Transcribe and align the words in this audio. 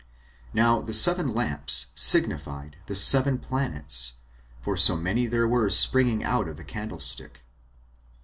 Now 0.51 0.81
the 0.81 0.95
seven 0.95 1.31
lamps 1.31 1.91
signified 1.93 2.75
the 2.87 2.95
seven 2.95 3.37
planets; 3.37 4.13
for 4.59 4.75
so 4.75 4.97
many 4.97 5.27
there 5.27 5.47
were 5.47 5.69
springing 5.69 6.23
out 6.23 6.47
of 6.47 6.57
the 6.57 6.63
candlestick. 6.63 7.41